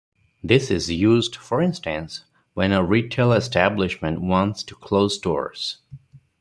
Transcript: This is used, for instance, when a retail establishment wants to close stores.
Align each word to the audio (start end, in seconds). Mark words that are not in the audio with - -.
This 0.43 0.71
is 0.71 0.89
used, 0.89 1.35
for 1.35 1.61
instance, 1.61 2.25
when 2.55 2.71
a 2.71 2.83
retail 2.83 3.31
establishment 3.33 4.19
wants 4.19 4.63
to 4.63 4.73
close 4.73 5.13
stores. 5.17 5.77